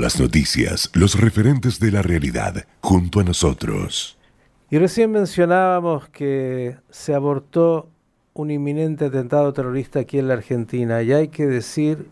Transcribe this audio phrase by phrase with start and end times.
[0.00, 4.18] Las noticias, los referentes de la realidad, junto a nosotros.
[4.68, 7.88] Y recién mencionábamos que se abortó
[8.32, 11.02] un inminente atentado terrorista aquí en la Argentina.
[11.02, 12.08] Y hay que decir,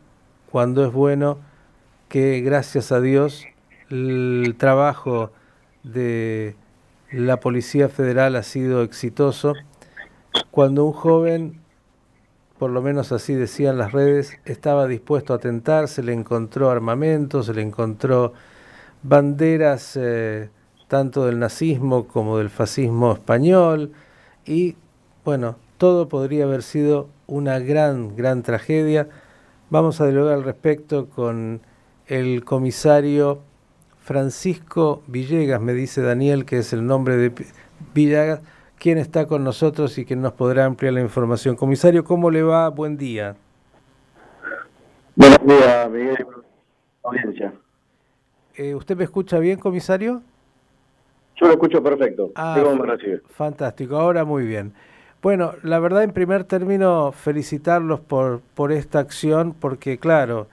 [0.52, 1.38] cuando es bueno,
[2.08, 3.44] que gracias a Dios
[3.90, 5.32] el trabajo
[5.82, 6.54] de
[7.10, 9.54] la Policía Federal ha sido exitoso.
[10.52, 11.60] Cuando un joven,
[12.62, 17.42] por lo menos así decían las redes, estaba dispuesto a atentar, se le encontró armamento,
[17.42, 18.34] se le encontró
[19.02, 20.48] banderas eh,
[20.86, 23.90] tanto del nazismo como del fascismo español
[24.46, 24.76] y
[25.24, 29.08] bueno, todo podría haber sido una gran, gran tragedia.
[29.68, 31.62] Vamos a dialogar al respecto con
[32.06, 33.40] el comisario
[33.98, 37.32] Francisco Villegas, me dice Daniel, que es el nombre de
[37.92, 38.40] Villegas,
[38.82, 41.54] quien está con nosotros y que nos podrá ampliar la información.
[41.54, 42.68] Comisario, ¿cómo le va?
[42.68, 43.36] Buen día.
[45.14, 46.26] Buenos días, Miguel.
[47.04, 47.52] Audiencia.
[48.56, 50.20] Eh, ¿Usted me escucha bien, comisario?
[51.36, 52.32] Yo lo escucho perfecto.
[52.34, 53.20] Ah, ¿Cómo me?
[53.28, 54.72] Fantástico, ahora muy bien.
[55.22, 60.48] Bueno, la verdad, en primer término, felicitarlos por, por esta acción, porque claro,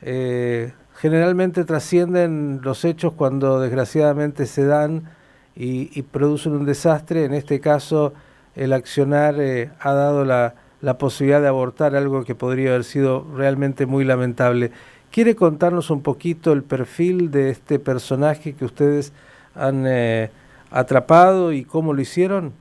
[0.00, 5.10] eh, generalmente trascienden los hechos cuando desgraciadamente se dan
[5.56, 7.24] y, producen un desastre.
[7.24, 8.12] En este caso,
[8.56, 13.26] el accionar eh, ha dado la, la, posibilidad de abortar algo que podría haber sido
[13.36, 14.72] realmente muy lamentable.
[15.10, 19.12] ¿Quiere contarnos un poquito el perfil de este personaje que ustedes
[19.54, 20.30] han eh,
[20.70, 22.52] atrapado y cómo lo hicieron?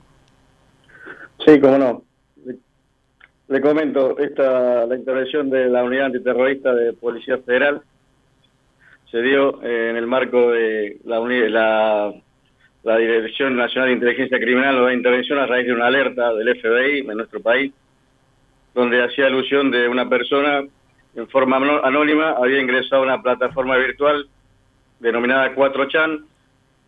[1.46, 2.04] Sí, cómo no.
[3.48, 7.82] Le, comento, esta, la intervención de la Unidad Antiterrorista de Policía Federal
[9.12, 12.14] se dio eh, en el marco de la,
[12.84, 17.00] la Dirección Nacional de Inteligencia Criminal, la intervención a raíz de una alerta del FBI
[17.00, 17.74] en nuestro país,
[18.74, 20.64] donde hacía alusión de una persona
[21.16, 24.28] en forma anónima había ingresado a una plataforma virtual
[25.00, 26.26] denominada 4chan,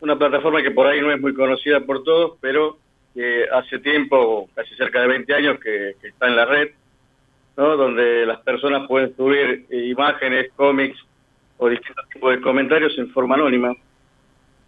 [0.01, 2.77] una plataforma que por ahí no es muy conocida por todos, pero
[3.13, 6.69] que hace tiempo, casi cerca de 20 años, que, está en la red,
[7.55, 7.77] ¿no?
[7.77, 10.97] donde las personas pueden subir imágenes, cómics
[11.57, 13.73] o distintos tipos de comentarios en forma anónima.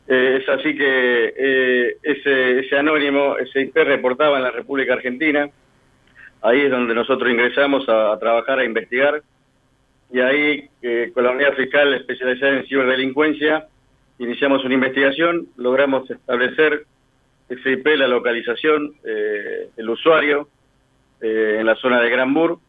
[0.08, 5.50] Eh, es así que eh, ese, ese anónimo, ese IP reportaba en la República Argentina,
[6.42, 9.22] ahí es donde nosotros ingresamos a, trabajar, a investigar,
[10.12, 13.68] y ahí eh, con la unidad fiscal especializada en ciberdelincuencia
[14.20, 16.86] iniciamos una investigación, logramos establecer
[17.50, 20.50] SIP, la localización, eh, el usuario,
[21.22, 22.60] eh, en la zona de Granbur.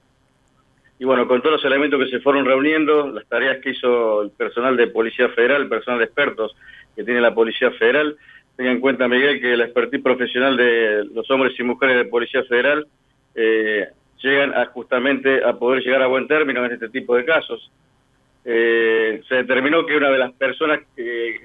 [1.01, 4.31] Y bueno, con todos los elementos que se fueron reuniendo, las tareas que hizo el
[4.31, 6.55] personal de Policía Federal, el personal de expertos
[6.99, 8.17] que tiene la Policía Federal,
[8.57, 12.43] tenga en cuenta, Miguel, que la expertise profesional de los hombres y mujeres de Policía
[12.43, 12.89] Federal
[13.37, 13.87] eh,
[14.21, 17.71] llegan a justamente a poder llegar a buen término en este tipo de casos.
[18.43, 20.81] se determinó que una de las personas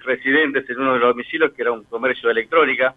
[0.03, 2.95] residentes en uno de los domicilios, que era un comercio de electrónica,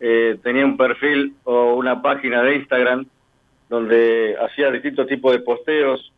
[0.00, 3.06] eh, tenía un perfil o una página de Instagram
[3.68, 6.12] donde hacía distintos tipos de posteos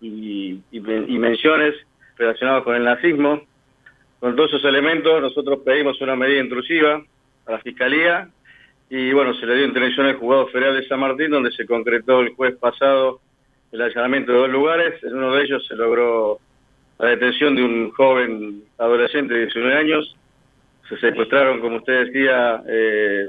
[0.00, 1.74] y, menciones
[2.16, 3.40] relacionadas con el nazismo.
[4.24, 7.04] Con todos esos elementos nosotros pedimos una medida intrusiva
[7.44, 8.26] a la Fiscalía
[8.88, 12.20] y bueno, se le dio intervención al juzgado federal de San Martín donde se concretó
[12.20, 13.20] el jueves pasado
[13.70, 14.94] el allanamiento de dos lugares.
[15.04, 16.38] En uno de ellos se logró
[16.98, 20.16] la detención de un joven adolescente de 19 años
[20.88, 23.26] se secuestraron, como usted decía, eh,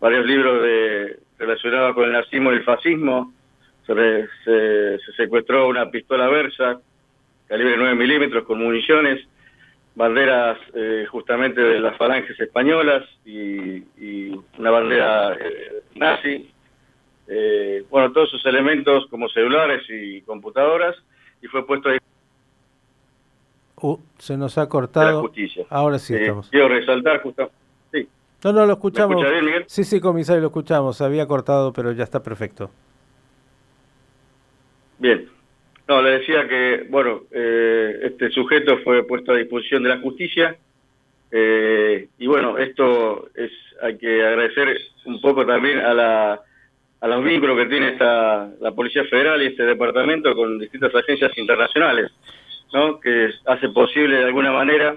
[0.00, 3.32] varios libros de, relacionados con el nazismo y el fascismo.
[3.86, 3.94] Se,
[4.44, 6.80] se, secuestró una pistola Versa,
[7.46, 9.24] calibre 9 milímetros, con municiones,
[9.94, 13.82] banderas eh, justamente de las falanges españolas y,
[14.58, 16.50] una bandera eh, nazi.
[17.90, 20.96] bueno, todos esos elementos como celulares y computadoras,
[21.42, 21.98] y fue puesto ahí
[23.82, 25.28] Uh, se nos ha cortado.
[25.68, 27.20] Ahora sí eh, Quiero resaltar.
[27.92, 28.08] Sí.
[28.44, 29.26] No, no, lo escuchamos.
[29.66, 30.96] Sí, sí, comisario, lo escuchamos.
[30.96, 32.70] Se había cortado, pero ya está perfecto.
[34.98, 35.28] Bien.
[35.88, 40.56] No, le decía que, bueno, eh, este sujeto fue puesto a disposición de la justicia.
[41.30, 46.40] Eh, y bueno, esto es hay que agradecer un poco también a la
[47.00, 51.36] a los vínculos que tiene esta la Policía Federal y este departamento con distintas agencias
[51.36, 52.12] internacionales
[53.02, 54.96] que hace posible de alguna manera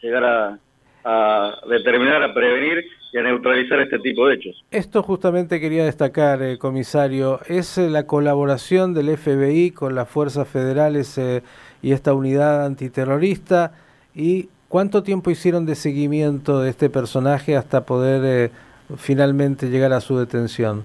[0.00, 0.58] llegar
[1.04, 4.64] a, determinar, a prevenir y a neutralizar este tipo de hechos.
[4.70, 10.48] Esto justamente quería destacar, eh, comisario, es eh, la colaboración del FBI con las fuerzas
[10.48, 11.42] federales eh,
[11.82, 13.72] y esta unidad antiterrorista
[14.14, 18.50] y cuánto tiempo hicieron de seguimiento de este personaje hasta poder
[18.96, 20.84] finalmente llegar a su detención.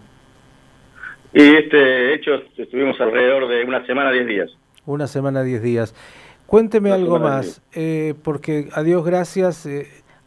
[1.33, 4.51] Y este hecho estuvimos alrededor de una semana, diez días.
[4.85, 5.93] Una semana, diez días.
[6.45, 7.61] Cuénteme algo más,
[8.23, 9.67] porque a Dios gracias,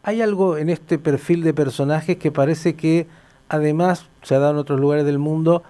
[0.03, 3.07] hay algo en este perfil de personajes que parece que
[3.49, 5.63] además se ha dado en otros lugares del mundo,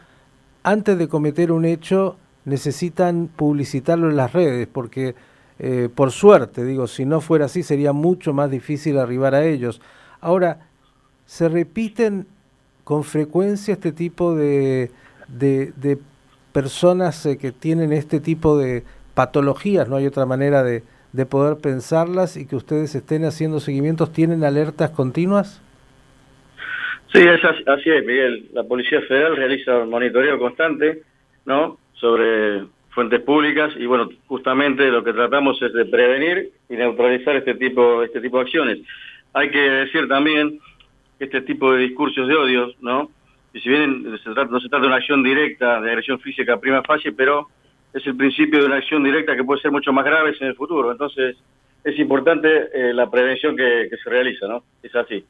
[0.64, 5.16] antes de cometer un hecho necesitan publicitarlo en las redes, porque
[5.60, 9.82] eh, por suerte, digo, si no fuera así sería mucho más difícil arribar a ellos.
[10.20, 10.60] Ahora,
[11.26, 12.26] ¿se repiten
[12.84, 14.92] con frecuencia este tipo de,
[15.28, 16.00] de,
[16.52, 18.84] personas eh, que tienen este tipo de
[19.14, 19.88] patologías?
[19.88, 24.12] ¿No hay otra manera de, de poder pensarlas y que ustedes estén haciendo seguimientos?
[24.12, 25.62] ¿Tienen alertas continuas?
[27.14, 28.48] Sí, es así, es, Miguel.
[28.54, 31.04] La Policía Federal realiza un monitoreo constante,
[31.46, 31.78] ¿no?
[31.94, 37.56] Sobre fuentes públicas y bueno, justamente lo que tratamos es de prevenir y neutralizar este
[37.56, 38.80] tipo, este tipo de acciones.
[39.34, 40.60] Hay que decir también
[41.18, 43.10] que este tipo de discursos de odio, ¿no?
[43.54, 47.12] Y si bien no se trata de una acción directa, de agresión física prima facie,
[47.12, 47.50] pero
[47.94, 50.56] es el principio de una acción directa que puede ser mucho más grave en el
[50.56, 50.92] futuro.
[50.92, 51.36] Entonces,
[51.84, 54.64] es importante eh, la prevención que, que se realiza, ¿no?
[54.82, 55.26] Es así.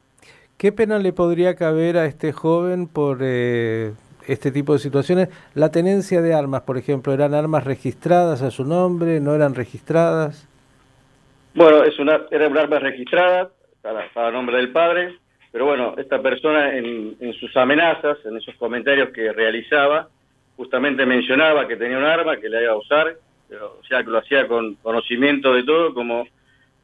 [0.58, 3.92] ¿Qué pena le podría caber a este joven por eh,
[4.28, 5.28] este tipo de situaciones?
[5.54, 9.18] La tenencia de armas, por ejemplo, ¿eran armas registradas a su nombre?
[9.20, 10.48] ¿No eran registradas?
[11.54, 13.50] Bueno, es una, era un arma registrada
[13.82, 15.16] para, para nombre del padre,
[15.50, 20.08] pero bueno, esta persona en, en sus amenazas, en esos comentarios que realizaba,
[20.62, 23.16] justamente mencionaba que tenía un arma, que la iba a usar,
[23.48, 26.24] pero, o sea, que lo hacía con conocimiento de todo, como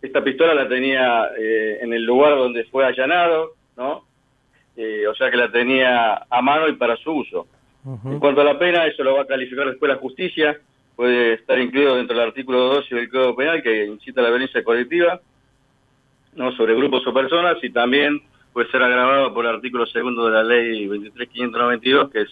[0.02, 4.04] esta pistola la tenía eh, en el lugar donde fue allanado, ¿no?
[4.76, 7.46] Eh, o sea que la tenía a mano y para su uso.
[8.04, 10.58] En cuanto a la pena, eso lo va a calificar después la justicia,
[10.96, 14.64] puede estar incluido dentro del artículo 12 del Código Penal que incita a la violencia
[14.64, 15.20] colectiva,
[16.34, 16.50] ¿no?
[16.52, 18.20] sobre grupos o personas, y también
[18.52, 22.30] puede ser agravado por el artículo segundo de la ley 23.592, que es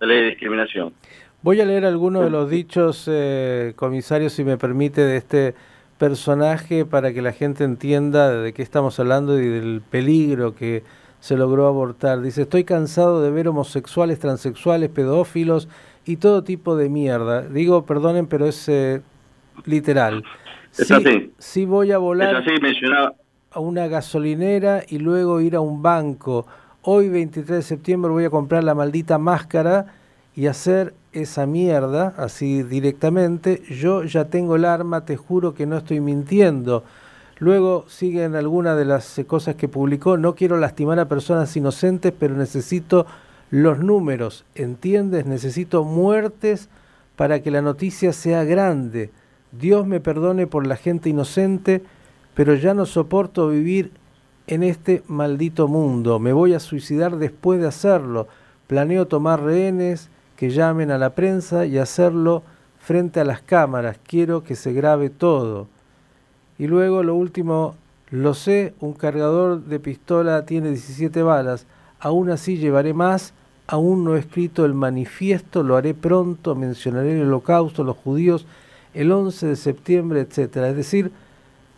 [0.00, 0.92] la ley de discriminación.
[1.42, 5.54] Voy a leer algunos de los dichos, eh, comisario, si me permite, de este
[5.98, 10.82] personaje para que la gente entienda de qué estamos hablando y del peligro que
[11.20, 12.20] se logró abortar.
[12.20, 15.68] Dice, estoy cansado de ver homosexuales, transexuales, pedófilos
[16.04, 17.42] y todo tipo de mierda.
[17.42, 19.02] Digo, perdonen, pero es eh,
[19.64, 20.24] literal.
[20.76, 21.32] Es así.
[21.38, 22.50] Si voy a volar así,
[23.50, 26.46] a una gasolinera y luego ir a un banco.
[26.88, 29.86] Hoy, 23 de septiembre, voy a comprar la maldita máscara
[30.36, 35.78] y hacer esa mierda, así directamente, yo ya tengo el arma, te juro que no
[35.78, 36.84] estoy mintiendo.
[37.38, 42.36] Luego siguen algunas de las cosas que publicó, no quiero lastimar a personas inocentes, pero
[42.36, 43.04] necesito
[43.50, 45.26] los números, ¿entiendes?
[45.26, 46.68] Necesito muertes
[47.16, 49.10] para que la noticia sea grande.
[49.50, 51.82] Dios me perdone por la gente inocente,
[52.34, 53.90] pero ya no soporto vivir
[54.46, 56.18] en este maldito mundo.
[56.18, 58.28] Me voy a suicidar después de hacerlo.
[58.66, 62.42] Planeo tomar rehenes, que llamen a la prensa y hacerlo
[62.78, 63.98] frente a las cámaras.
[64.06, 65.66] Quiero que se grabe todo.
[66.58, 67.74] Y luego lo último,
[68.10, 71.66] lo sé, un cargador de pistola tiene 17 balas.
[71.98, 73.32] Aún así llevaré más.
[73.66, 78.46] Aún no he escrito el manifiesto, lo haré pronto, mencionaré el holocausto, los judíos,
[78.94, 80.56] el 11 de septiembre, etc.
[80.68, 81.10] Es decir,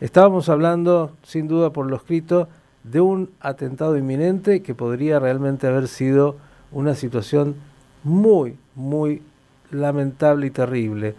[0.01, 2.49] estábamos hablando, sin duda por lo escrito,
[2.85, 6.37] de un atentado inminente que podría realmente haber sido
[6.73, 7.57] una situación
[8.05, 9.23] muy, muy
[9.71, 11.15] lamentable y terrible.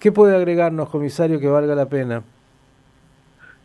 [0.00, 2.22] ¿Qué puede agregarnos, comisario, que valga la pena?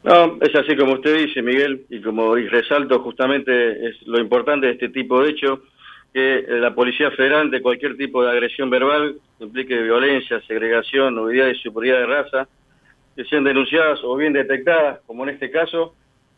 [0.03, 4.73] No, es así como usted dice, Miguel, y como resalto justamente es lo importante de
[4.73, 5.61] este tipo de hecho,
[6.13, 11.47] que la Policía Federal de cualquier tipo de agresión verbal que implique violencia, segregación, novedad
[11.47, 12.47] y superioridad de raza,
[13.15, 15.93] que sean denunciadas o bien detectadas, como en este caso,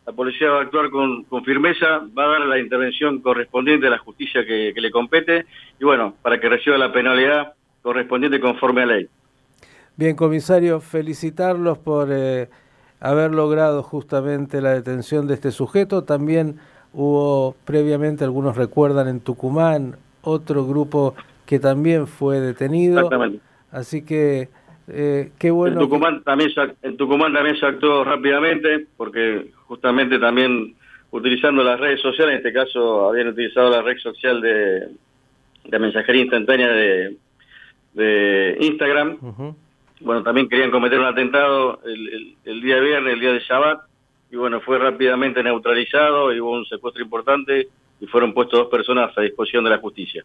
[0.05, 3.89] la policía va a actuar con, con, firmeza, va a dar la intervención correspondiente a
[3.89, 5.45] la justicia que, le compete
[5.79, 9.09] y bueno, para que reciba la penalidad correspondiente conforme a ley.
[9.95, 12.49] Bien, comisario, felicitarlos por eh,
[12.99, 16.03] haber logrado justamente la detención de este sujeto.
[16.03, 16.59] También
[16.93, 21.15] hubo previamente, algunos recuerdan, en Tucumán, otro grupo
[21.45, 22.99] que también fue detenido.
[22.99, 23.39] Exactamente.
[23.71, 24.49] Así que
[24.87, 25.81] eh, qué bueno.
[25.81, 26.51] En Tucumán, también
[26.81, 30.75] en Tucumán también se actuó rápidamente porque justamente también
[31.11, 34.89] utilizando las redes sociales, en este caso habían utilizado la red social de,
[35.63, 37.17] de mensajería instantánea de,
[37.93, 39.17] de Instagram.
[40.01, 43.79] Bueno, también querían cometer un atentado el, el, día viernes, el día de Shabbat,
[44.29, 47.69] y bueno, fue rápidamente neutralizado y hubo un secuestro importante
[48.01, 50.23] y fueron puestos dos personas a disposición de la justicia.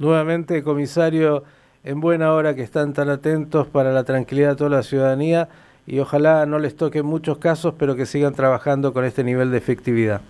[0.00, 1.44] Nuevamente, comisario,
[1.86, 5.48] en buena hora que están tan atentos para la tranquilidad de toda la ciudadanía
[5.86, 9.58] y ojalá no les toque muchos casos, pero que sigan trabajando con este nivel de
[9.58, 10.20] efectividad.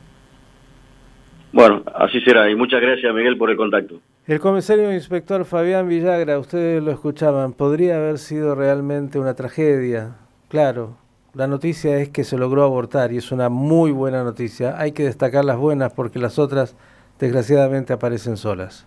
[1.53, 3.97] Bueno, así será y muchas gracias Miguel por el contacto.
[4.27, 10.17] El comisario inspector Fabián Villagra, ustedes lo escuchaban, podría haber sido realmente una tragedia,
[10.49, 10.97] Claro,
[11.35, 14.79] la noticia es que se logró abortar y es una muy buena noticia.
[14.79, 16.77] Hay que destacar las buenas porque las otras
[17.19, 18.85] desgraciadamente aparecen solas.